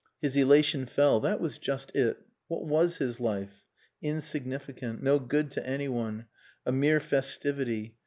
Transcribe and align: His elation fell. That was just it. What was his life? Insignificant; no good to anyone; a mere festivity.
His 0.19 0.35
elation 0.35 0.87
fell. 0.87 1.19
That 1.19 1.39
was 1.39 1.59
just 1.59 1.95
it. 1.95 2.25
What 2.47 2.65
was 2.65 2.97
his 2.97 3.19
life? 3.19 3.67
Insignificant; 4.01 5.03
no 5.03 5.19
good 5.19 5.51
to 5.51 5.63
anyone; 5.63 6.25
a 6.65 6.71
mere 6.71 6.99
festivity. 6.99 7.97